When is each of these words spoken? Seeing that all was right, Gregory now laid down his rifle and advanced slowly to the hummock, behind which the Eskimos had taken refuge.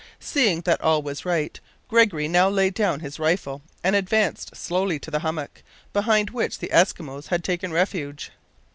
Seeing 0.19 0.61
that 0.61 0.81
all 0.81 1.03
was 1.03 1.25
right, 1.25 1.59
Gregory 1.87 2.27
now 2.27 2.49
laid 2.49 2.73
down 2.73 3.01
his 3.01 3.19
rifle 3.19 3.61
and 3.83 3.95
advanced 3.95 4.55
slowly 4.55 4.97
to 4.97 5.11
the 5.11 5.19
hummock, 5.19 5.61
behind 5.93 6.31
which 6.31 6.57
the 6.57 6.69
Eskimos 6.73 7.27
had 7.27 7.43
taken 7.43 7.71
refuge. 7.71 8.31